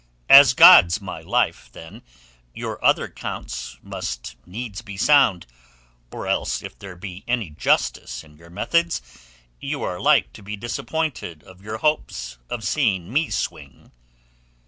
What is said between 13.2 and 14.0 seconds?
swing.